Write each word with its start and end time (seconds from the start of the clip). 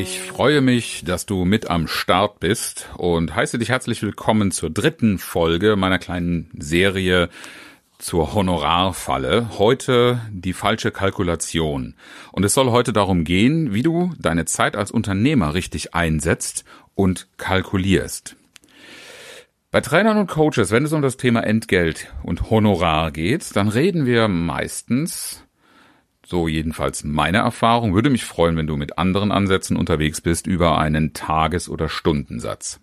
Ich 0.00 0.20
freue 0.20 0.60
mich, 0.60 1.02
dass 1.04 1.26
du 1.26 1.44
mit 1.44 1.70
am 1.70 1.88
Start 1.88 2.38
bist 2.38 2.88
und 2.98 3.34
heiße 3.34 3.58
dich 3.58 3.70
herzlich 3.70 4.00
willkommen 4.00 4.52
zur 4.52 4.70
dritten 4.70 5.18
Folge 5.18 5.74
meiner 5.74 5.98
kleinen 5.98 6.48
Serie 6.56 7.28
zur 7.98 8.32
Honorarfalle. 8.32 9.58
Heute 9.58 10.20
die 10.30 10.52
falsche 10.52 10.92
Kalkulation. 10.92 11.96
Und 12.30 12.44
es 12.44 12.54
soll 12.54 12.70
heute 12.70 12.92
darum 12.92 13.24
gehen, 13.24 13.74
wie 13.74 13.82
du 13.82 14.14
deine 14.20 14.44
Zeit 14.44 14.76
als 14.76 14.92
Unternehmer 14.92 15.54
richtig 15.54 15.96
einsetzt 15.96 16.64
und 16.94 17.26
kalkulierst. 17.36 18.36
Bei 19.72 19.80
Trainern 19.80 20.18
und 20.18 20.28
Coaches, 20.28 20.70
wenn 20.70 20.84
es 20.84 20.92
um 20.92 21.02
das 21.02 21.16
Thema 21.16 21.40
Entgelt 21.40 22.06
und 22.22 22.50
Honorar 22.50 23.10
geht, 23.10 23.56
dann 23.56 23.66
reden 23.66 24.06
wir 24.06 24.28
meistens 24.28 25.42
so 26.28 26.46
jedenfalls 26.46 27.04
meine 27.04 27.38
Erfahrung. 27.38 27.94
Würde 27.94 28.10
mich 28.10 28.24
freuen, 28.24 28.56
wenn 28.56 28.66
du 28.66 28.76
mit 28.76 28.98
anderen 28.98 29.32
Ansätzen 29.32 29.78
unterwegs 29.78 30.20
bist 30.20 30.46
über 30.46 30.78
einen 30.78 31.14
Tages- 31.14 31.70
oder 31.70 31.88
Stundensatz. 31.88 32.80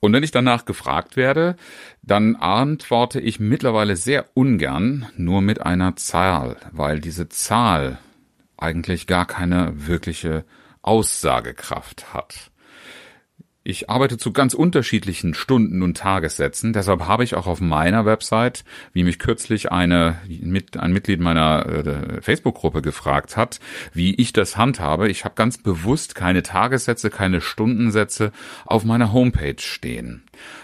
Und 0.00 0.12
wenn 0.12 0.22
ich 0.22 0.30
danach 0.30 0.66
gefragt 0.66 1.16
werde, 1.16 1.56
dann 2.02 2.36
antworte 2.36 3.18
ich 3.18 3.40
mittlerweile 3.40 3.96
sehr 3.96 4.26
ungern 4.34 5.06
nur 5.16 5.40
mit 5.40 5.62
einer 5.62 5.96
Zahl, 5.96 6.56
weil 6.70 7.00
diese 7.00 7.30
Zahl 7.30 7.98
eigentlich 8.58 9.06
gar 9.06 9.26
keine 9.26 9.86
wirkliche 9.86 10.44
Aussagekraft 10.82 12.12
hat. 12.12 12.50
Ich 13.68 13.90
arbeite 13.90 14.16
zu 14.16 14.32
ganz 14.32 14.54
unterschiedlichen 14.54 15.34
Stunden 15.34 15.82
und 15.82 15.96
Tagessätzen. 15.96 16.72
Deshalb 16.72 17.08
habe 17.08 17.24
ich 17.24 17.34
auch 17.34 17.48
auf 17.48 17.60
meiner 17.60 18.06
Website, 18.06 18.62
wie 18.92 19.02
mich 19.02 19.18
kürzlich 19.18 19.72
eine, 19.72 20.20
mit, 20.28 20.76
ein 20.76 20.92
Mitglied 20.92 21.18
meiner 21.18 21.66
äh, 21.66 22.22
Facebook-Gruppe 22.22 22.80
gefragt 22.80 23.36
hat, 23.36 23.58
wie 23.92 24.14
ich 24.14 24.32
das 24.32 24.56
handhabe. 24.56 25.08
Ich 25.08 25.24
habe 25.24 25.34
ganz 25.34 25.58
bewusst 25.58 26.14
keine 26.14 26.44
Tagessätze, 26.44 27.10
keine 27.10 27.40
Stundensätze 27.40 28.30
auf 28.66 28.84
meiner 28.84 29.12
Homepage 29.12 29.58
stehen. 29.58 30.22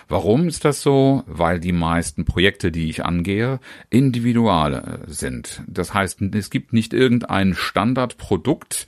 Warum 0.08 0.48
ist 0.48 0.64
das 0.64 0.82
so? 0.82 1.22
Weil 1.26 1.60
die 1.60 1.72
meisten 1.72 2.24
Projekte, 2.24 2.70
die 2.70 2.88
ich 2.88 3.04
angehe, 3.04 3.60
individual 3.90 5.00
sind. 5.06 5.62
Das 5.66 5.94
heißt, 5.94 6.22
es 6.34 6.50
gibt 6.50 6.72
nicht 6.72 6.92
irgendein 6.94 7.54
Standardprodukt, 7.54 8.86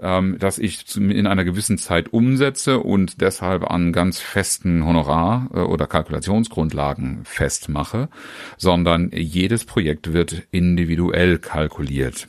ähm, 0.00 0.36
das 0.38 0.58
ich 0.58 0.96
in 0.96 1.26
einer 1.26 1.44
gewissen 1.44 1.78
Zeit 1.78 2.12
umsetze 2.12 2.78
und 2.80 3.20
deshalb 3.20 3.70
an 3.70 3.92
ganz 3.92 4.20
festen 4.20 4.84
Honorar- 4.84 5.50
äh, 5.54 5.60
oder 5.60 5.86
Kalkulationsgrundlagen 5.86 7.24
festmache, 7.24 8.08
sondern 8.56 9.10
jedes 9.12 9.64
Projekt 9.64 10.12
wird 10.12 10.42
individuell 10.50 11.38
kalkuliert. 11.38 12.28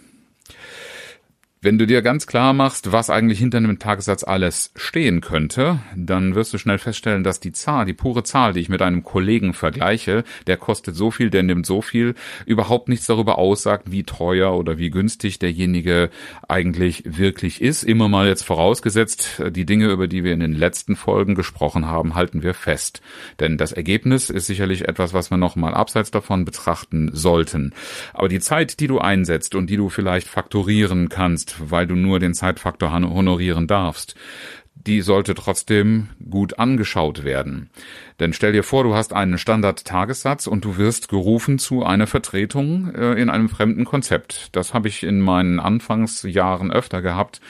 Wenn 1.62 1.78
du 1.78 1.86
dir 1.86 2.02
ganz 2.02 2.26
klar 2.26 2.54
machst, 2.54 2.94
was 2.94 3.10
eigentlich 3.10 3.40
hinter 3.40 3.58
einem 3.58 3.80
Tagessatz 3.80 4.24
alles 4.24 4.72
stehen 4.78 5.20
könnte, 5.20 5.80
dann 5.94 6.34
wirst 6.34 6.54
du 6.54 6.58
schnell 6.58 6.78
feststellen, 6.78 7.26
dass 7.26 7.42
die 7.42 7.52
Zahl, 7.52 7.86
die 7.86 7.92
pure 7.92 8.24
Zahl, 8.24 8.54
die 8.54 8.62
ich 8.62 8.70
mit 8.70 8.82
einem 8.82 9.04
Kollegen 9.04 9.54
vergleiche, 9.54 10.24
der 10.48 10.56
kostet 10.56 10.96
so 10.96 11.12
viel, 11.12 11.30
der 11.30 11.44
nimmt 11.44 11.66
so 11.66 11.82
viel, 11.82 12.16
überhaupt 12.46 12.88
nichts 12.88 13.08
darüber 13.08 13.38
aussagt, 13.38 13.92
wie 13.92 14.04
teuer 14.04 14.54
oder 14.56 14.78
wie 14.78 14.90
günstig 14.90 15.38
derjenige 15.40 16.12
eigentlich 16.48 17.04
wirklich 17.06 17.62
ist. 17.62 17.84
Immer 17.84 18.08
mal 18.08 18.30
jetzt 18.30 18.44
vorausgesetzt, 18.44 19.44
die 19.50 19.66
Dinge, 19.66 19.92
über 19.92 20.08
die 20.08 20.24
wir 20.24 20.32
in 20.32 20.40
den 20.40 20.54
letzten 20.54 20.96
Folgen 20.96 21.36
gesprochen 21.36 21.88
haben, 21.88 22.16
halten 22.16 22.42
wir 22.42 22.54
fest. 22.54 23.02
Denn 23.42 23.58
das 23.58 23.74
Ergebnis 23.74 24.30
ist 24.30 24.46
sicherlich 24.46 24.88
etwas, 24.88 25.14
was 25.14 25.30
wir 25.30 25.36
nochmal 25.38 25.74
abseits 25.74 26.10
davon 26.10 26.46
betrachten 26.46 27.10
sollten. 27.12 27.74
Aber 28.14 28.30
die 28.30 28.40
Zeit, 28.40 28.80
die 28.80 28.88
du 28.88 29.00
einsetzt 29.00 29.56
und 29.56 29.70
die 29.70 29.76
du 29.76 29.90
vielleicht 29.90 30.30
faktorieren 30.30 31.10
kannst, 31.10 31.49
weil 31.60 31.88
du 31.88 31.96
nur 31.96 32.20
den 32.20 32.34
Zeitfaktor 32.34 32.92
honorieren 32.92 33.68
darfst, 33.68 34.16
die 34.88 35.02
sollte 35.02 35.36
trotzdem 35.36 36.10
gut 36.30 36.58
angeschaut 36.58 37.24
werden. 37.24 37.70
Denn 38.20 38.34
stell 38.34 38.54
dir 38.54 38.64
vor, 38.64 38.84
du 38.84 38.96
hast 38.96 39.14
einen 39.14 39.38
Standard-Tagessatz 39.38 40.48
und 40.48 40.66
du 40.66 40.78
wirst 40.78 41.10
gerufen 41.10 41.60
zu 41.60 41.84
einer 41.84 42.08
Vertretung 42.08 42.94
äh, 42.94 43.14
in 43.14 43.30
einem 43.30 43.50
fremden 43.50 43.86
Konzept. 43.86 44.50
Das 44.54 44.74
habe 44.74 44.88
ich 44.88 45.04
in 45.04 45.20
meinen 45.20 45.60
Anfangsjahren 45.60 46.72
öfter 46.72 47.02
gehabt, 47.02 47.42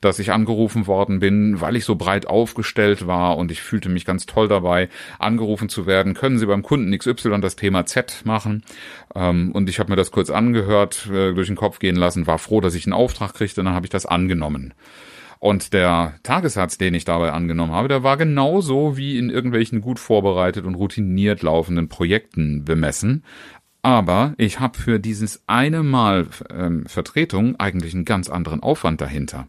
dass 0.00 0.18
ich 0.18 0.32
angerufen 0.32 0.86
worden 0.86 1.20
bin, 1.20 1.60
weil 1.60 1.76
ich 1.76 1.84
so 1.84 1.94
breit 1.94 2.26
aufgestellt 2.26 3.06
war 3.06 3.36
und 3.36 3.50
ich 3.50 3.62
fühlte 3.62 3.88
mich 3.88 4.04
ganz 4.04 4.26
toll 4.26 4.48
dabei, 4.48 4.88
angerufen 5.18 5.68
zu 5.68 5.86
werden. 5.86 6.14
Können 6.14 6.38
Sie 6.38 6.46
beim 6.46 6.62
Kunden 6.62 6.96
XY 6.96 7.40
das 7.40 7.56
Thema 7.56 7.86
Z 7.86 8.22
machen? 8.24 8.64
Ähm, 9.14 9.52
und 9.52 9.68
ich 9.68 9.78
habe 9.78 9.90
mir 9.90 9.96
das 9.96 10.10
kurz 10.10 10.30
angehört, 10.30 11.06
äh, 11.06 11.34
durch 11.34 11.48
den 11.48 11.56
Kopf 11.56 11.78
gehen 11.78 11.96
lassen, 11.96 12.26
war 12.26 12.38
froh, 12.38 12.60
dass 12.60 12.74
ich 12.74 12.86
einen 12.86 12.94
Auftrag 12.94 13.34
kriegte, 13.34 13.62
dann 13.62 13.74
habe 13.74 13.86
ich 13.86 13.90
das 13.90 14.06
angenommen. 14.06 14.74
Und 15.40 15.72
der 15.72 16.14
Tagessatz, 16.22 16.78
den 16.78 16.94
ich 16.94 17.04
dabei 17.04 17.32
angenommen 17.32 17.72
habe, 17.72 17.88
der 17.88 18.02
war 18.02 18.16
genauso 18.16 18.96
wie 18.96 19.18
in 19.18 19.30
irgendwelchen 19.30 19.80
gut 19.80 19.98
vorbereitet 19.98 20.64
und 20.64 20.74
routiniert 20.74 21.42
laufenden 21.42 21.88
Projekten 21.88 22.64
bemessen. 22.64 23.24
Aber 23.82 24.34
ich 24.36 24.58
habe 24.58 24.78
für 24.78 24.98
dieses 24.98 25.44
eine 25.46 25.82
Mal 25.82 26.26
ähm, 26.50 26.86
Vertretung 26.86 27.56
eigentlich 27.56 27.94
einen 27.94 28.04
ganz 28.04 28.28
anderen 28.28 28.60
Aufwand 28.60 29.00
dahinter. 29.00 29.46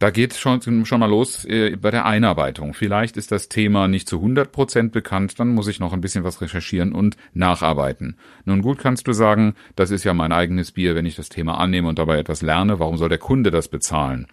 Da 0.00 0.10
geht 0.10 0.34
schon, 0.34 0.84
schon 0.86 1.00
mal 1.00 1.10
los 1.10 1.44
äh, 1.44 1.74
bei 1.74 1.90
der 1.90 2.06
Einarbeitung. 2.06 2.72
Vielleicht 2.72 3.16
ist 3.16 3.32
das 3.32 3.48
Thema 3.48 3.88
nicht 3.88 4.08
zu 4.08 4.18
100 4.18 4.52
Prozent 4.52 4.92
bekannt, 4.92 5.40
dann 5.40 5.48
muss 5.48 5.66
ich 5.66 5.80
noch 5.80 5.92
ein 5.92 6.00
bisschen 6.00 6.22
was 6.22 6.40
recherchieren 6.40 6.92
und 6.92 7.16
nacharbeiten. 7.34 8.16
Nun 8.44 8.62
gut 8.62 8.78
kannst 8.78 9.08
du 9.08 9.12
sagen, 9.12 9.54
das 9.74 9.90
ist 9.90 10.04
ja 10.04 10.14
mein 10.14 10.30
eigenes 10.30 10.70
Bier, 10.70 10.94
wenn 10.94 11.04
ich 11.04 11.16
das 11.16 11.30
Thema 11.30 11.58
annehme 11.58 11.88
und 11.88 11.98
dabei 11.98 12.16
etwas 12.18 12.42
lerne, 12.42 12.78
warum 12.78 12.96
soll 12.96 13.08
der 13.08 13.18
Kunde 13.18 13.50
das 13.50 13.66
bezahlen? 13.66 14.28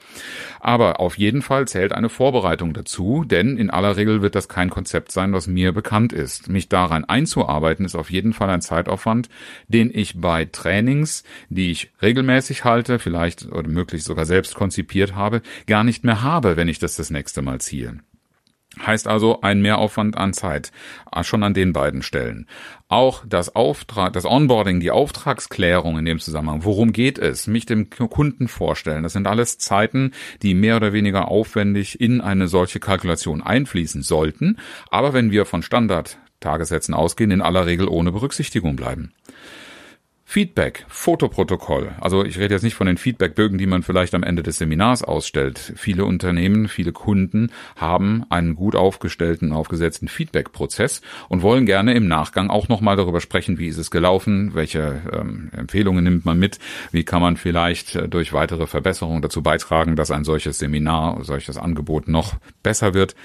Aber 0.59 0.99
auf 0.99 1.17
jeden 1.17 1.41
Fall 1.41 1.67
zählt 1.67 1.93
eine 1.93 2.09
Vorbereitung 2.09 2.73
dazu, 2.73 3.23
denn 3.25 3.57
in 3.57 3.71
aller 3.71 3.97
Regel 3.97 4.21
wird 4.21 4.35
das 4.35 4.47
kein 4.47 4.69
Konzept 4.69 5.11
sein, 5.11 5.33
was 5.33 5.47
mir 5.47 5.71
bekannt 5.71 6.13
ist. 6.13 6.47
Mich 6.47 6.69
daran 6.69 7.05
einzuarbeiten 7.05 7.85
ist 7.85 7.95
auf 7.95 8.11
jeden 8.11 8.33
Fall 8.33 8.51
ein 8.51 8.61
Zeitaufwand, 8.61 9.29
den 9.67 9.89
ich 9.91 10.21
bei 10.21 10.45
Trainings, 10.45 11.23
die 11.49 11.71
ich 11.71 11.89
regelmäßig 12.03 12.65
halte, 12.65 12.99
vielleicht 12.99 13.51
oder 13.51 13.67
möglichst 13.67 14.05
sogar 14.05 14.25
selbst 14.25 14.53
konzipiert 14.53 15.15
habe, 15.15 15.41
gar 15.67 15.83
nicht 15.83 16.03
mehr 16.03 16.21
habe, 16.21 16.57
wenn 16.57 16.67
ich 16.67 16.79
das 16.79 16.95
das 16.95 17.09
nächste 17.09 17.41
Mal 17.41 17.59
ziehe. 17.61 17.99
Heißt 18.83 19.07
also 19.07 19.39
ein 19.41 19.61
Mehraufwand 19.61 20.17
an 20.17 20.33
Zeit, 20.33 20.71
ah, 21.09 21.23
schon 21.23 21.43
an 21.43 21.53
den 21.53 21.71
beiden 21.71 22.01
Stellen. 22.01 22.45
Auch 22.89 23.23
das 23.25 23.55
Auftrag, 23.55 24.11
das 24.13 24.25
Onboarding, 24.25 24.81
die 24.81 24.91
Auftragsklärung 24.91 25.97
in 25.97 26.05
dem 26.05 26.19
Zusammenhang. 26.19 26.66
Worum 26.66 26.91
geht 26.91 27.17
es? 27.17 27.47
Mich 27.47 27.66
dem 27.66 27.89
Kunden 27.89 28.49
vorstellen. 28.49 29.03
Das 29.03 29.13
sind 29.13 29.27
alles 29.27 29.57
Zeiten, 29.59 30.11
die 30.41 30.53
mehr 30.55 30.75
oder 30.75 30.91
weniger 30.91 31.29
aufwendig 31.29 32.01
in 32.01 32.19
eine 32.19 32.49
solche 32.49 32.81
Kalkulation 32.81 33.41
einfließen 33.41 34.01
sollten. 34.01 34.57
Aber 34.89 35.13
wenn 35.13 35.31
wir 35.31 35.45
von 35.45 35.61
Standard-Tagessätzen 35.61 36.93
ausgehen, 36.93 37.31
in 37.31 37.41
aller 37.41 37.66
Regel 37.66 37.87
ohne 37.87 38.11
Berücksichtigung 38.11 38.75
bleiben. 38.75 39.13
Feedback, 40.27 40.85
Fotoprotokoll. 40.89 41.91
Also 42.01 42.25
ich 42.25 42.39
rede 42.39 42.55
jetzt 42.55 42.63
nicht 42.63 42.73
von 42.73 42.87
den 42.87 42.97
Feedbackbögen, 42.97 43.59
die 43.59 43.67
man 43.67 43.83
vielleicht 43.83 44.15
am 44.15 44.23
Ende 44.23 44.41
des 44.41 44.57
Seminars 44.57 45.03
ausstellt. 45.03 45.73
Viele 45.77 46.03
Unternehmen, 46.03 46.67
viele 46.67 46.91
Kunden 46.91 47.51
haben 47.75 48.25
einen 48.29 48.55
gut 48.55 48.75
aufgestellten, 48.75 49.53
aufgesetzten 49.53 50.07
Feedback-Prozess 50.07 51.01
und 51.29 51.43
wollen 51.43 51.67
gerne 51.67 51.93
im 51.93 52.07
Nachgang 52.07 52.49
auch 52.49 52.67
nochmal 52.67 52.97
darüber 52.97 53.22
sprechen, 53.22 53.59
wie 53.59 53.67
ist 53.67 53.77
es 53.77 53.91
gelaufen, 53.91 54.55
welche 54.55 55.03
ähm, 55.13 55.51
Empfehlungen 55.55 56.03
nimmt 56.03 56.25
man 56.25 56.39
mit, 56.39 56.57
wie 56.91 57.05
kann 57.05 57.21
man 57.21 57.37
vielleicht 57.37 57.95
äh, 57.95 58.09
durch 58.09 58.33
weitere 58.33 58.66
Verbesserungen 58.66 59.21
dazu 59.21 59.43
beitragen, 59.43 59.95
dass 59.95 60.09
ein 60.09 60.23
solches 60.23 60.57
Seminar, 60.57 61.23
solches 61.23 61.57
Angebot 61.57 62.07
noch 62.07 62.33
besser 62.63 62.95
wird. 62.95 63.16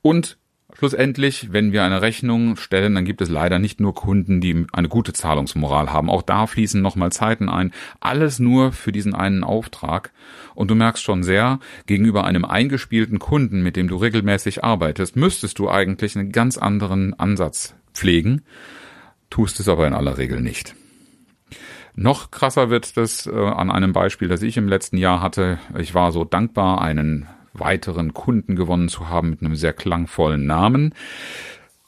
Und 0.00 0.38
Schlussendlich, 0.76 1.52
wenn 1.52 1.72
wir 1.72 1.84
eine 1.84 2.02
Rechnung 2.02 2.56
stellen, 2.56 2.94
dann 2.94 3.04
gibt 3.04 3.20
es 3.20 3.28
leider 3.28 3.58
nicht 3.58 3.80
nur 3.80 3.94
Kunden, 3.94 4.40
die 4.40 4.66
eine 4.72 4.88
gute 4.88 5.12
Zahlungsmoral 5.12 5.92
haben. 5.92 6.10
Auch 6.10 6.22
da 6.22 6.46
fließen 6.46 6.80
nochmal 6.80 7.12
Zeiten 7.12 7.48
ein. 7.48 7.72
Alles 8.00 8.38
nur 8.38 8.72
für 8.72 8.92
diesen 8.92 9.14
einen 9.14 9.44
Auftrag. 9.44 10.12
Und 10.54 10.70
du 10.70 10.74
merkst 10.74 11.02
schon 11.02 11.22
sehr, 11.22 11.58
gegenüber 11.86 12.24
einem 12.24 12.44
eingespielten 12.44 13.18
Kunden, 13.18 13.62
mit 13.62 13.76
dem 13.76 13.88
du 13.88 13.96
regelmäßig 13.96 14.64
arbeitest, 14.64 15.16
müsstest 15.16 15.58
du 15.58 15.68
eigentlich 15.70 16.16
einen 16.16 16.32
ganz 16.32 16.58
anderen 16.58 17.18
Ansatz 17.18 17.74
pflegen, 17.92 18.42
tust 19.28 19.60
es 19.60 19.68
aber 19.68 19.86
in 19.86 19.94
aller 19.94 20.18
Regel 20.18 20.40
nicht. 20.40 20.74
Noch 21.94 22.30
krasser 22.30 22.70
wird 22.70 22.96
das 22.96 23.26
äh, 23.26 23.30
an 23.34 23.70
einem 23.70 23.92
Beispiel, 23.92 24.28
das 24.28 24.42
ich 24.42 24.56
im 24.56 24.68
letzten 24.68 24.96
Jahr 24.96 25.20
hatte. 25.20 25.58
Ich 25.76 25.94
war 25.94 26.12
so 26.12 26.24
dankbar, 26.24 26.80
einen 26.80 27.26
weiteren 27.52 28.14
Kunden 28.14 28.56
gewonnen 28.56 28.88
zu 28.88 29.08
haben 29.08 29.30
mit 29.30 29.42
einem 29.42 29.56
sehr 29.56 29.72
klangvollen 29.72 30.46
Namen. 30.46 30.94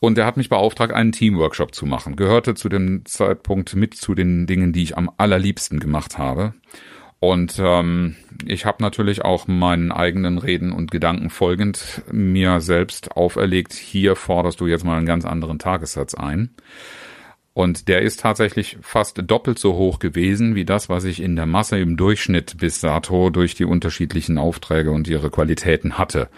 Und 0.00 0.18
er 0.18 0.26
hat 0.26 0.36
mich 0.36 0.48
beauftragt, 0.48 0.92
einen 0.92 1.12
Teamworkshop 1.12 1.74
zu 1.74 1.86
machen. 1.86 2.16
Gehörte 2.16 2.54
zu 2.54 2.68
dem 2.68 3.04
Zeitpunkt 3.04 3.76
mit 3.76 3.94
zu 3.94 4.14
den 4.14 4.46
Dingen, 4.46 4.72
die 4.72 4.82
ich 4.82 4.98
am 4.98 5.10
allerliebsten 5.16 5.78
gemacht 5.78 6.18
habe. 6.18 6.54
Und 7.20 7.60
ähm, 7.62 8.16
ich 8.44 8.66
habe 8.66 8.82
natürlich 8.82 9.24
auch 9.24 9.46
meinen 9.46 9.92
eigenen 9.92 10.38
Reden 10.38 10.72
und 10.72 10.90
Gedanken 10.90 11.30
folgend 11.30 12.02
mir 12.10 12.60
selbst 12.60 13.12
auferlegt, 13.16 13.74
hier 13.74 14.16
forderst 14.16 14.60
du 14.60 14.66
jetzt 14.66 14.84
mal 14.84 14.96
einen 14.96 15.06
ganz 15.06 15.24
anderen 15.24 15.60
Tagessatz 15.60 16.14
ein. 16.14 16.50
Und 17.54 17.88
der 17.88 18.00
ist 18.00 18.20
tatsächlich 18.20 18.78
fast 18.80 19.20
doppelt 19.26 19.58
so 19.58 19.74
hoch 19.74 19.98
gewesen 19.98 20.54
wie 20.54 20.64
das, 20.64 20.88
was 20.88 21.04
ich 21.04 21.20
in 21.20 21.36
der 21.36 21.46
Masse 21.46 21.78
im 21.78 21.96
Durchschnitt 21.96 22.56
bis 22.58 22.80
dato 22.80 23.28
durch 23.28 23.54
die 23.54 23.66
unterschiedlichen 23.66 24.38
Aufträge 24.38 24.90
und 24.90 25.06
ihre 25.06 25.30
Qualitäten 25.30 25.98
hatte. 25.98 26.28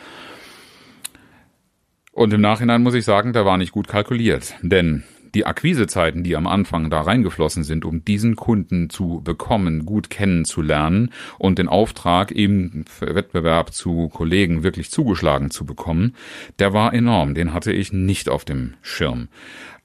Und 2.10 2.32
im 2.32 2.40
Nachhinein 2.40 2.82
muss 2.82 2.94
ich 2.94 3.04
sagen, 3.04 3.32
der 3.32 3.44
war 3.44 3.58
nicht 3.58 3.72
gut 3.72 3.88
kalkuliert. 3.88 4.54
Denn 4.62 5.04
die 5.34 5.46
Akquisezeiten, 5.46 6.22
die 6.22 6.36
am 6.36 6.46
Anfang 6.46 6.90
da 6.90 7.00
reingeflossen 7.00 7.64
sind, 7.64 7.84
um 7.84 8.04
diesen 8.04 8.36
Kunden 8.36 8.88
zu 8.88 9.20
bekommen, 9.22 9.84
gut 9.84 10.10
kennenzulernen 10.10 11.10
und 11.38 11.58
den 11.58 11.68
Auftrag 11.68 12.30
im 12.30 12.84
Wettbewerb 13.00 13.72
zu 13.72 14.08
Kollegen 14.08 14.62
wirklich 14.62 14.90
zugeschlagen 14.90 15.50
zu 15.50 15.66
bekommen, 15.66 16.14
der 16.58 16.72
war 16.72 16.94
enorm. 16.94 17.34
Den 17.34 17.52
hatte 17.52 17.72
ich 17.72 17.92
nicht 17.92 18.28
auf 18.28 18.44
dem 18.44 18.74
Schirm. 18.80 19.28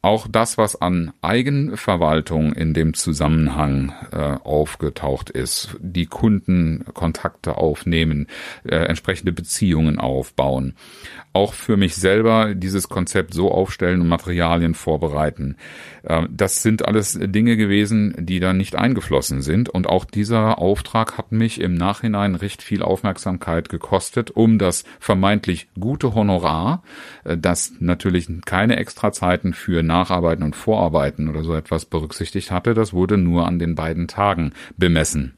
Auch 0.01 0.27
das, 0.29 0.57
was 0.57 0.81
an 0.81 1.11
Eigenverwaltung 1.21 2.53
in 2.53 2.73
dem 2.73 2.93
Zusammenhang 2.93 3.93
äh, 4.13 4.37
aufgetaucht 4.45 5.29
ist, 5.29 5.75
die 5.81 6.05
Kundenkontakte 6.05 7.57
aufnehmen, 7.57 8.27
äh, 8.63 8.75
entsprechende 8.75 9.33
Beziehungen 9.33 9.99
aufbauen, 9.99 10.75
auch 11.33 11.53
für 11.53 11.75
mich 11.75 11.95
selber 11.95 12.55
dieses 12.55 12.87
Konzept 12.87 13.33
so 13.33 13.51
aufstellen 13.51 13.99
und 13.99 14.07
Materialien 14.07 14.73
vorbereiten. 14.73 15.57
Äh, 16.03 16.27
das 16.29 16.63
sind 16.63 16.87
alles 16.87 17.19
Dinge 17.21 17.57
gewesen, 17.57 18.15
die 18.17 18.39
da 18.39 18.53
nicht 18.53 18.75
eingeflossen 18.75 19.41
sind. 19.41 19.67
Und 19.67 19.87
auch 19.87 20.05
dieser 20.05 20.59
Auftrag 20.59 21.17
hat 21.17 21.33
mich 21.33 21.59
im 21.59 21.73
Nachhinein 21.73 22.35
recht 22.35 22.61
viel 22.61 22.83
Aufmerksamkeit 22.83 23.67
gekostet, 23.67 24.31
um 24.31 24.59
das 24.59 24.85
vermeintlich 24.99 25.67
gute 25.77 26.15
Honorar, 26.15 26.83
äh, 27.25 27.37
das 27.37 27.73
natürlich 27.79 28.29
keine 28.45 28.77
Extrazeiten 28.77 29.53
für 29.53 29.83
Nacharbeiten 29.89 30.45
und 30.45 30.55
Vorarbeiten 30.55 31.27
oder 31.27 31.43
so 31.43 31.53
etwas 31.53 31.85
berücksichtigt 31.85 32.51
hatte, 32.51 32.73
das 32.73 32.93
wurde 32.93 33.17
nur 33.17 33.45
an 33.45 33.59
den 33.59 33.75
beiden 33.75 34.07
Tagen 34.07 34.53
bemessen 34.77 35.33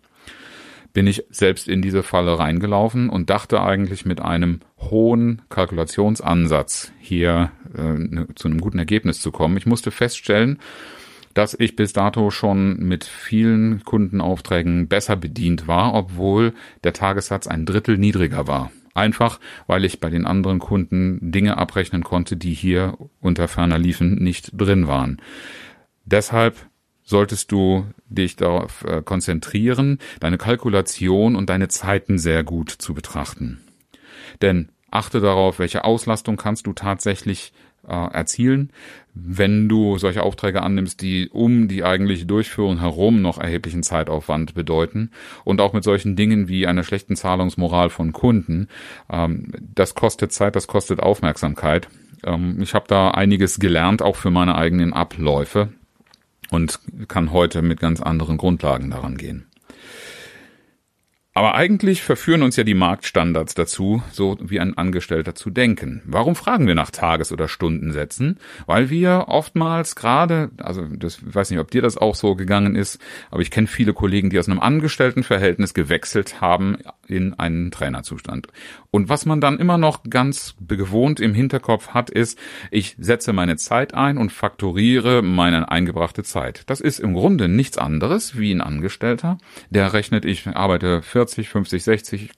bin 0.93 1.07
ich 1.07 1.23
selbst 1.29 1.67
in 1.67 1.81
diese 1.81 2.03
Falle 2.03 2.37
reingelaufen 2.37 3.09
und 3.09 3.29
dachte 3.29 3.61
eigentlich 3.61 4.05
mit 4.05 4.19
einem 4.19 4.59
hohen 4.79 5.41
Kalkulationsansatz 5.49 6.91
hier 6.99 7.51
äh, 7.77 7.81
ne, 7.81 8.27
zu 8.35 8.47
einem 8.47 8.59
guten 8.59 8.79
Ergebnis 8.79 9.21
zu 9.21 9.31
kommen. 9.31 9.57
Ich 9.57 9.65
musste 9.65 9.91
feststellen, 9.91 10.59
dass 11.33 11.55
ich 11.57 11.75
bis 11.75 11.93
dato 11.93 12.29
schon 12.29 12.77
mit 12.79 13.05
vielen 13.05 13.85
Kundenaufträgen 13.85 14.87
besser 14.87 15.15
bedient 15.15 15.67
war, 15.67 15.93
obwohl 15.93 16.53
der 16.83 16.93
Tagessatz 16.93 17.47
ein 17.47 17.65
Drittel 17.65 17.97
niedriger 17.97 18.47
war. 18.47 18.71
Einfach, 18.93 19.39
weil 19.67 19.85
ich 19.85 19.99
bei 19.99 20.09
den 20.09 20.25
anderen 20.25 20.59
Kunden 20.59 21.31
Dinge 21.31 21.57
abrechnen 21.57 22.03
konnte, 22.03 22.35
die 22.35 22.53
hier 22.53 22.97
unter 23.19 23.47
ferner 23.47 23.77
Liefen 23.77 24.15
nicht 24.15 24.51
drin 24.53 24.87
waren. 24.87 25.21
Deshalb 26.05 26.57
solltest 27.03 27.51
du 27.51 27.85
dich 28.07 28.35
darauf 28.35 28.83
äh, 28.83 29.01
konzentrieren, 29.01 29.99
deine 30.19 30.37
Kalkulation 30.37 31.35
und 31.35 31.49
deine 31.49 31.67
Zeiten 31.67 32.17
sehr 32.17 32.43
gut 32.43 32.69
zu 32.69 32.93
betrachten. 32.93 33.61
Denn 34.41 34.69
achte 34.89 35.19
darauf, 35.19 35.59
welche 35.59 35.83
Auslastung 35.83 36.37
kannst 36.37 36.67
du 36.67 36.73
tatsächlich 36.73 37.53
äh, 37.87 37.93
erzielen, 37.93 38.71
wenn 39.13 39.67
du 39.67 39.97
solche 39.97 40.23
Aufträge 40.23 40.61
annimmst, 40.61 41.01
die 41.01 41.29
um 41.29 41.67
die 41.67 41.83
eigentliche 41.83 42.25
Durchführung 42.25 42.79
herum 42.79 43.21
noch 43.21 43.37
erheblichen 43.37 43.83
Zeitaufwand 43.83 44.53
bedeuten 44.53 45.11
und 45.43 45.61
auch 45.61 45.73
mit 45.73 45.83
solchen 45.83 46.15
Dingen 46.15 46.47
wie 46.47 46.67
einer 46.67 46.83
schlechten 46.83 47.15
Zahlungsmoral 47.15 47.89
von 47.89 48.13
Kunden. 48.13 48.67
Ähm, 49.09 49.51
das 49.75 49.95
kostet 49.95 50.31
Zeit, 50.31 50.55
das 50.55 50.67
kostet 50.67 50.99
Aufmerksamkeit. 50.99 51.89
Ähm, 52.23 52.61
ich 52.61 52.73
habe 52.73 52.85
da 52.87 53.11
einiges 53.11 53.59
gelernt, 53.59 54.01
auch 54.01 54.15
für 54.15 54.31
meine 54.31 54.55
eigenen 54.55 54.93
Abläufe 54.93 55.69
und 56.49 56.79
kann 57.07 57.31
heute 57.31 57.61
mit 57.61 57.79
ganz 57.79 58.01
anderen 58.01 58.37
Grundlagen 58.37 58.91
daran 58.91 59.17
gehen. 59.17 59.45
Aber 61.33 61.55
eigentlich 61.55 62.01
verführen 62.01 62.43
uns 62.43 62.57
ja 62.57 62.65
die 62.65 62.73
Marktstandards 62.73 63.55
dazu, 63.55 64.03
so 64.11 64.37
wie 64.41 64.59
ein 64.59 64.77
Angestellter 64.77 65.33
zu 65.33 65.49
denken. 65.49 66.01
Warum 66.03 66.35
fragen 66.35 66.67
wir 66.67 66.75
nach 66.75 66.91
Tages- 66.91 67.31
oder 67.31 67.47
Stundensätzen? 67.47 68.37
Weil 68.65 68.89
wir 68.89 69.25
oftmals 69.29 69.95
gerade, 69.95 70.51
also 70.57 70.85
das 70.87 71.19
ich 71.19 71.35
weiß 71.35 71.51
nicht, 71.51 71.59
ob 71.59 71.71
dir 71.71 71.81
das 71.81 71.97
auch 71.97 72.15
so 72.15 72.35
gegangen 72.35 72.75
ist, 72.75 72.99
aber 73.29 73.41
ich 73.41 73.51
kenne 73.51 73.67
viele 73.67 73.93
Kollegen, 73.93 74.29
die 74.29 74.39
aus 74.39 74.49
einem 74.49 74.59
Angestelltenverhältnis 74.59 75.73
gewechselt 75.73 76.41
haben 76.41 76.77
in 77.07 77.33
einen 77.33 77.71
Trainerzustand. 77.71 78.47
Und 78.89 79.07
was 79.07 79.25
man 79.25 79.39
dann 79.39 79.57
immer 79.57 79.77
noch 79.77 80.03
ganz 80.09 80.55
gewohnt 80.67 81.21
im 81.21 81.33
Hinterkopf 81.33 81.89
hat, 81.89 82.09
ist, 82.09 82.37
ich 82.71 82.95
setze 82.99 83.31
meine 83.31 83.55
Zeit 83.55 83.93
ein 83.93 84.17
und 84.17 84.33
faktoriere 84.33 85.21
meine 85.21 85.71
eingebrachte 85.71 86.23
Zeit. 86.23 86.63
Das 86.69 86.81
ist 86.81 86.99
im 86.99 87.13
Grunde 87.13 87.47
nichts 87.47 87.77
anderes 87.77 88.37
wie 88.37 88.51
ein 88.51 88.59
Angestellter, 88.59 89.37
der 89.69 89.93
rechnet, 89.93 90.25
ich 90.25 90.45
arbeite 90.47 91.01
40, 91.21 91.49
50, 91.49 91.83
60 91.83 92.29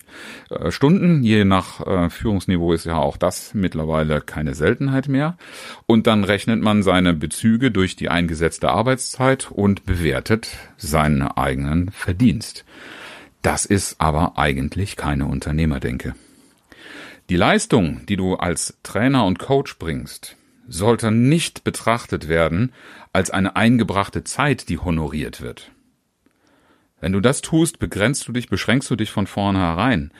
äh, 0.50 0.72
Stunden. 0.72 1.24
Je 1.24 1.46
nach 1.46 1.86
äh, 1.86 2.10
Führungsniveau 2.10 2.74
ist 2.74 2.86
ja 2.86 2.98
auch 2.98 3.16
das 3.16 3.54
mittlerweile 3.54 4.20
keine 4.20 4.56
Seltenheit 4.56 5.08
mehr. 5.08 5.38
Und 5.86 6.06
dann 6.06 6.26
rechnet 6.26 6.62
man 6.62 6.84
seine 6.84 7.14
Bezüge 7.14 7.72
durch 7.72 7.96
die 7.96 8.10
eingesetzte 8.10 8.70
Arbeitszeit 8.70 9.50
und 9.52 9.86
bewertet 9.86 10.50
seinen 10.78 11.22
eigenen 11.22 11.92
Verdienst. 11.92 12.66
Das 13.42 13.66
ist 13.66 14.02
aber 14.02 14.38
eigentlich 14.38 14.98
keine 14.98 15.26
Unternehmerdenke. 15.26 16.16
Die 17.30 17.38
Leistung, 17.38 18.06
die 18.08 18.18
du 18.18 18.36
als 18.36 18.78
Trainer 18.84 19.26
und 19.26 19.40
Coach 19.40 19.78
bringst, 19.80 20.36
sollte 20.68 21.12
nicht 21.12 21.64
betrachtet 21.64 22.28
werden 22.28 22.74
als 23.14 23.30
eine 23.30 23.56
eingebrachte 23.56 24.26
Zeit, 24.26 24.68
die 24.68 24.80
honoriert 24.80 25.42
wird. 25.42 25.73
Wenn 27.04 27.12
du 27.12 27.20
das 27.20 27.42
tust, 27.42 27.80
begrenzt 27.80 28.30
du 28.30 28.32
dich, 28.32 28.48
beschränkst 28.48 28.90
du 28.90 28.96
dich 28.96 29.12
von 29.12 29.28
vornherein. 29.28 30.12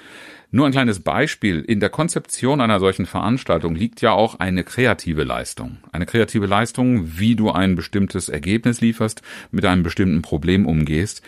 Nur 0.52 0.66
ein 0.66 0.74
kleines 0.74 1.00
Beispiel. 1.00 1.62
In 1.62 1.80
der 1.80 1.90
Konzeption 1.90 2.60
einer 2.60 2.82
solchen 2.82 3.06
Veranstaltung 3.06 3.74
liegt 3.74 4.02
ja 4.02 4.12
auch 4.12 4.42
eine 4.42 4.66
kreative 4.66 5.24
Leistung. 5.24 5.78
Eine 5.94 6.06
kreative 6.06 6.46
Leistung, 6.46 7.18
wie 7.18 7.38
du 7.38 7.52
ein 7.52 7.76
bestimmtes 7.76 8.28
Ergebnis 8.28 8.82
lieferst, 8.82 9.22
mit 9.50 9.64
einem 9.64 9.82
bestimmten 9.82 10.22
Problem 10.24 10.66
umgehst. 10.66 11.22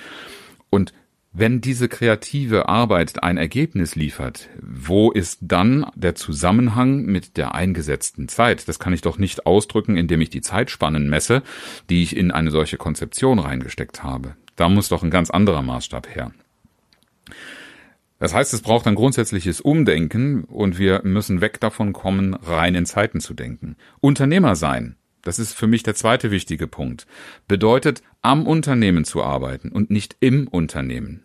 Und 0.69 0.91
wenn 1.31 1.61
diese 1.61 1.87
kreative 1.87 2.67
Arbeit 2.67 3.23
ein 3.23 3.37
Ergebnis 3.37 3.95
liefert, 3.95 4.49
wo 4.61 5.09
ist 5.09 5.39
dann 5.41 5.85
der 5.95 6.15
Zusammenhang 6.15 7.05
mit 7.05 7.37
der 7.37 7.55
eingesetzten 7.55 8.27
Zeit? 8.27 8.67
Das 8.67 8.77
kann 8.77 8.91
ich 8.91 9.03
doch 9.03 9.17
nicht 9.17 9.45
ausdrücken, 9.45 9.95
indem 9.95 10.19
ich 10.19 10.29
die 10.29 10.41
Zeitspannen 10.41 11.09
messe, 11.09 11.43
die 11.89 12.03
ich 12.03 12.17
in 12.17 12.31
eine 12.31 12.51
solche 12.51 12.75
Konzeption 12.75 13.39
reingesteckt 13.39 14.03
habe. 14.03 14.35
Da 14.55 14.69
muss 14.69 14.89
doch 14.89 15.03
ein 15.03 15.11
ganz 15.11 15.29
anderer 15.29 15.61
Maßstab 15.61 16.15
her. 16.15 16.31
Das 18.19 18.33
heißt, 18.33 18.53
es 18.53 18.61
braucht 18.61 18.87
ein 18.87 18.95
grundsätzliches 18.95 19.59
Umdenken 19.59 20.45
und 20.45 20.79
wir 20.79 21.01
müssen 21.03 21.41
weg 21.41 21.59
davon 21.59 21.91
kommen, 21.91 22.33
rein 22.33 22.73
in 22.75 22.85
Zeiten 22.85 23.19
zu 23.19 23.33
denken. 23.33 23.75
Unternehmer 23.99 24.55
sein, 24.55 24.95
das 25.21 25.37
ist 25.37 25.53
für 25.53 25.67
mich 25.67 25.83
der 25.83 25.95
zweite 25.95 26.31
wichtige 26.31 26.67
Punkt, 26.67 27.07
bedeutet, 27.47 28.01
am 28.21 28.47
Unternehmen 28.47 29.03
zu 29.03 29.21
arbeiten 29.21 29.69
und 29.69 29.89
nicht 29.89 30.15
im 30.21 30.47
Unternehmen. 30.47 31.24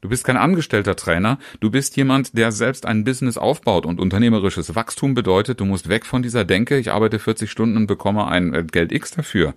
Du 0.00 0.08
bist 0.08 0.24
kein 0.24 0.36
angestellter 0.36 0.94
Trainer, 0.94 1.38
du 1.60 1.70
bist 1.70 1.96
jemand, 1.96 2.36
der 2.36 2.52
selbst 2.52 2.86
ein 2.86 3.04
Business 3.04 3.36
aufbaut 3.36 3.84
und 3.84 4.00
unternehmerisches 4.00 4.74
Wachstum 4.74 5.14
bedeutet, 5.14 5.60
du 5.60 5.64
musst 5.64 5.88
weg 5.88 6.06
von 6.06 6.22
dieser 6.22 6.44
Denke, 6.44 6.78
ich 6.78 6.92
arbeite 6.92 7.18
40 7.18 7.50
Stunden 7.50 7.76
und 7.76 7.86
bekomme 7.88 8.28
ein 8.28 8.54
äh, 8.54 8.64
Geld 8.64 8.92
X 8.92 9.10
dafür. 9.10 9.54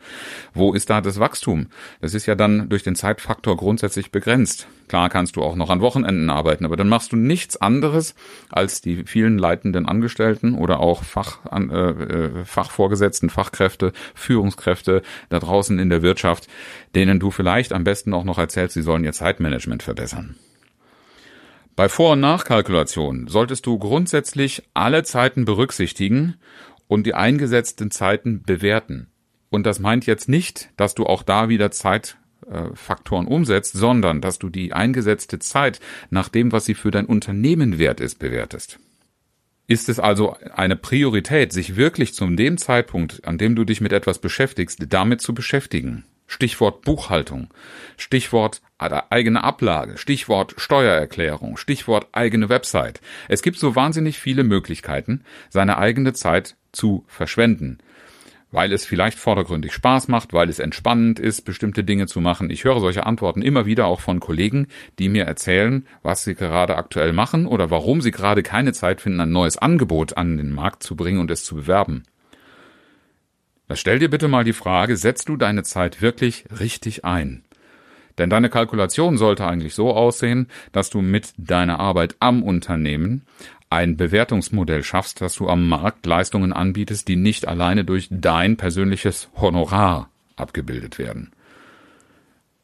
Wo 0.53 0.73
ist 0.73 0.89
da 0.89 1.01
das 1.01 1.19
Wachstum? 1.19 1.67
Das 2.01 2.13
ist 2.13 2.25
ja 2.25 2.35
dann 2.35 2.69
durch 2.69 2.83
den 2.83 2.95
Zeitfaktor 2.95 3.55
grundsätzlich 3.55 4.11
begrenzt. 4.11 4.67
Klar 4.87 5.09
kannst 5.09 5.35
du 5.35 5.43
auch 5.43 5.55
noch 5.55 5.69
an 5.69 5.79
Wochenenden 5.79 6.29
arbeiten, 6.29 6.65
aber 6.65 6.75
dann 6.75 6.89
machst 6.89 7.11
du 7.11 7.15
nichts 7.15 7.55
anderes 7.55 8.15
als 8.49 8.81
die 8.81 9.05
vielen 9.05 9.37
leitenden 9.37 9.85
Angestellten 9.85 10.55
oder 10.55 10.79
auch 10.79 11.03
Fach, 11.03 11.39
äh, 11.51 11.59
äh, 11.61 12.45
Fachvorgesetzten, 12.45 13.29
Fachkräfte, 13.29 13.93
Führungskräfte 14.15 15.01
da 15.29 15.39
draußen 15.39 15.79
in 15.79 15.89
der 15.89 16.01
Wirtschaft, 16.01 16.47
denen 16.95 17.19
du 17.19 17.31
vielleicht 17.31 17.73
am 17.73 17.83
besten 17.83 18.13
auch 18.13 18.23
noch 18.23 18.37
erzählst, 18.37 18.73
sie 18.73 18.81
sollen 18.81 19.03
ihr 19.03 19.13
Zeitmanagement 19.13 19.83
verbessern. 19.83 20.30
Bei 21.81 21.89
Vor- 21.89 22.11
und 22.11 22.19
Nachkalkulation 22.19 23.27
solltest 23.27 23.65
du 23.65 23.79
grundsätzlich 23.79 24.61
alle 24.75 25.01
Zeiten 25.01 25.45
berücksichtigen 25.45 26.35
und 26.87 27.07
die 27.07 27.15
eingesetzten 27.15 27.89
Zeiten 27.89 28.43
bewerten. 28.43 29.07
Und 29.49 29.65
das 29.65 29.79
meint 29.79 30.05
jetzt 30.05 30.29
nicht, 30.29 30.69
dass 30.77 30.93
du 30.93 31.07
auch 31.07 31.23
da 31.23 31.49
wieder 31.49 31.71
Zeit 31.71 32.17
Faktoren 32.75 33.25
umsetzt, 33.25 33.73
sondern 33.73 34.21
dass 34.21 34.37
du 34.37 34.49
die 34.49 34.73
eingesetzte 34.73 35.39
Zeit 35.39 35.79
nach 36.11 36.29
dem, 36.29 36.51
was 36.51 36.65
sie 36.65 36.75
für 36.75 36.91
dein 36.91 37.07
Unternehmen 37.07 37.79
wert 37.79 37.99
ist, 37.99 38.19
bewertest. 38.19 38.77
Ist 39.65 39.89
es 39.89 39.99
also 39.99 40.37
eine 40.53 40.75
Priorität, 40.75 41.51
sich 41.51 41.77
wirklich 41.77 42.13
zu 42.13 42.27
dem 42.27 42.59
Zeitpunkt, 42.59 43.25
an 43.25 43.39
dem 43.39 43.55
du 43.55 43.63
dich 43.63 43.81
mit 43.81 43.91
etwas 43.91 44.19
beschäftigst, 44.19 44.85
damit 44.89 45.21
zu 45.21 45.33
beschäftigen? 45.33 46.05
Stichwort 46.31 46.83
Buchhaltung, 46.83 47.49
Stichwort 47.97 48.61
eigene 48.77 49.43
Ablage, 49.43 49.97
Stichwort 49.97 50.55
Steuererklärung, 50.57 51.57
Stichwort 51.57 52.07
eigene 52.13 52.47
Website. 52.47 53.01
Es 53.27 53.41
gibt 53.41 53.59
so 53.59 53.75
wahnsinnig 53.75 54.17
viele 54.17 54.45
Möglichkeiten, 54.45 55.25
seine 55.49 55.77
eigene 55.77 56.13
Zeit 56.13 56.55
zu 56.71 57.03
verschwenden 57.07 57.79
weil 58.53 58.73
es 58.73 58.85
vielleicht 58.85 59.17
vordergründig 59.17 59.71
Spaß 59.71 60.09
macht, 60.09 60.33
weil 60.33 60.49
es 60.49 60.59
entspannend 60.59 61.19
ist, 61.19 61.43
bestimmte 61.43 61.85
Dinge 61.85 62.07
zu 62.07 62.19
machen. 62.19 62.49
Ich 62.49 62.65
höre 62.65 62.81
solche 62.81 63.05
Antworten 63.05 63.41
immer 63.41 63.65
wieder 63.65 63.85
auch 63.85 64.01
von 64.01 64.19
Kollegen, 64.19 64.67
die 64.99 65.07
mir 65.07 65.23
erzählen, 65.23 65.87
was 66.03 66.25
sie 66.25 66.35
gerade 66.35 66.75
aktuell 66.75 67.13
machen 67.13 67.45
oder 67.45 67.71
warum 67.71 68.01
sie 68.01 68.11
gerade 68.11 68.43
keine 68.43 68.73
Zeit 68.73 68.99
finden, 68.99 69.21
ein 69.21 69.31
neues 69.31 69.57
Angebot 69.57 70.17
an 70.17 70.35
den 70.35 70.51
Markt 70.51 70.83
zu 70.83 70.97
bringen 70.97 71.19
und 71.19 71.31
es 71.31 71.45
zu 71.45 71.55
bewerben. 71.55 72.03
Da 73.71 73.77
stell 73.77 73.99
dir 73.99 74.09
bitte 74.09 74.27
mal 74.27 74.43
die 74.43 74.51
Frage, 74.51 74.97
setzt 74.97 75.29
du 75.29 75.37
deine 75.37 75.63
Zeit 75.63 76.01
wirklich 76.01 76.43
richtig 76.59 77.05
ein? 77.05 77.45
Denn 78.17 78.29
deine 78.29 78.49
Kalkulation 78.49 79.17
sollte 79.17 79.47
eigentlich 79.47 79.75
so 79.75 79.93
aussehen, 79.93 80.49
dass 80.73 80.89
du 80.89 80.99
mit 80.99 81.31
deiner 81.37 81.79
Arbeit 81.79 82.17
am 82.19 82.43
Unternehmen 82.43 83.21
ein 83.69 83.95
Bewertungsmodell 83.95 84.83
schaffst, 84.83 85.21
dass 85.21 85.35
du 85.35 85.47
am 85.47 85.69
Markt 85.69 86.05
Leistungen 86.05 86.51
anbietest, 86.51 87.07
die 87.07 87.15
nicht 87.15 87.47
alleine 87.47 87.85
durch 87.85 88.09
dein 88.11 88.57
persönliches 88.57 89.29
Honorar 89.37 90.09
abgebildet 90.35 90.99
werden. 90.99 91.31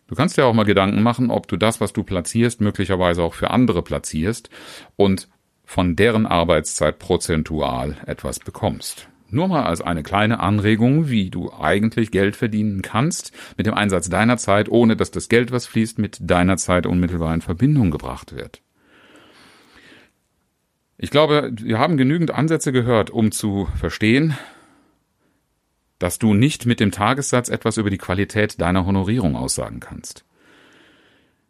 Du 0.07 0.15
kannst 0.15 0.35
dir 0.35 0.45
auch 0.45 0.53
mal 0.53 0.65
Gedanken 0.65 1.03
machen, 1.03 1.31
ob 1.31 1.47
du 1.47 1.55
das, 1.55 1.79
was 1.79 1.93
du 1.93 2.03
platzierst, 2.03 2.59
möglicherweise 2.59 3.23
auch 3.23 3.33
für 3.33 3.51
andere 3.51 3.81
platzierst 3.81 4.49
und 4.97 5.29
von 5.63 5.95
deren 5.95 6.25
Arbeitszeit 6.25 6.99
prozentual 6.99 7.95
etwas 8.05 8.39
bekommst. 8.39 9.07
Nur 9.29 9.47
mal 9.47 9.63
als 9.63 9.81
eine 9.81 10.03
kleine 10.03 10.39
Anregung, 10.39 11.09
wie 11.09 11.29
du 11.29 11.51
eigentlich 11.51 12.11
Geld 12.11 12.35
verdienen 12.35 12.81
kannst 12.81 13.31
mit 13.57 13.65
dem 13.65 13.73
Einsatz 13.73 14.09
deiner 14.09 14.37
Zeit, 14.37 14.69
ohne 14.69 14.95
dass 14.95 15.11
das 15.11 15.27
Geld, 15.27 15.51
was 15.51 15.65
fließt, 15.65 15.99
mit 15.99 16.17
deiner 16.21 16.57
Zeit 16.57 16.85
unmittelbar 16.85 17.33
in 17.33 17.41
Verbindung 17.41 17.91
gebracht 17.91 18.35
wird. 18.35 18.61
Ich 20.97 21.11
glaube, 21.11 21.51
wir 21.53 21.77
haben 21.77 21.97
genügend 21.97 22.31
Ansätze 22.31 22.71
gehört, 22.71 23.09
um 23.09 23.31
zu 23.31 23.67
verstehen, 23.75 24.35
dass 25.99 26.19
du 26.19 26.33
nicht 26.33 26.65
mit 26.65 26.79
dem 26.79 26.91
Tagessatz 26.91 27.49
etwas 27.49 27.77
über 27.77 27.89
die 27.89 27.97
Qualität 27.97 28.61
deiner 28.61 28.85
Honorierung 28.85 29.35
aussagen 29.35 29.79
kannst. 29.79 30.25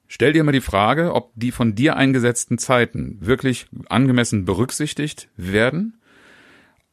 Stell 0.08 0.34
dir 0.34 0.44
mal 0.44 0.54
die 0.54 0.62
Frage, 0.62 1.14
ob 1.14 1.32
die 1.36 1.52
von 1.52 1.76
dir 1.76 1.98
eingesetzten 1.98 2.58
Zeiten 2.58 3.18
wirklich 3.20 3.68
angemessen 3.90 4.46
berücksichtigt 4.46 5.30
werden. 5.36 5.97